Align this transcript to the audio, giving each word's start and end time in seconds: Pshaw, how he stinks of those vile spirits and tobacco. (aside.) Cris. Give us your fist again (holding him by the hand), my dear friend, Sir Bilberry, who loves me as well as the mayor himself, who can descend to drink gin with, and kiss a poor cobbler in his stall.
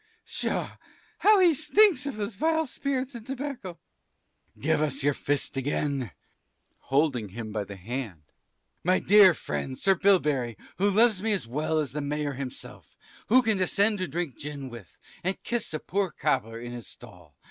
Pshaw, 0.25 0.77
how 1.19 1.37
he 1.39 1.53
stinks 1.53 2.07
of 2.07 2.15
those 2.15 2.33
vile 2.33 2.65
spirits 2.65 3.13
and 3.13 3.23
tobacco. 3.23 3.73
(aside.) 3.77 4.53
Cris. 4.55 4.63
Give 4.63 4.81
us 4.81 5.03
your 5.03 5.13
fist 5.13 5.57
again 5.57 6.11
(holding 6.79 7.29
him 7.29 7.51
by 7.51 7.63
the 7.65 7.75
hand), 7.75 8.23
my 8.83 8.97
dear 8.97 9.35
friend, 9.35 9.77
Sir 9.77 9.93
Bilberry, 9.93 10.57
who 10.79 10.89
loves 10.89 11.21
me 11.21 11.33
as 11.33 11.45
well 11.45 11.77
as 11.77 11.91
the 11.91 12.01
mayor 12.01 12.33
himself, 12.33 12.97
who 13.27 13.43
can 13.43 13.57
descend 13.59 13.99
to 13.99 14.07
drink 14.07 14.39
gin 14.39 14.71
with, 14.71 14.99
and 15.23 15.43
kiss 15.43 15.71
a 15.71 15.77
poor 15.79 16.09
cobbler 16.09 16.59
in 16.59 16.71
his 16.71 16.87
stall. 16.87 17.35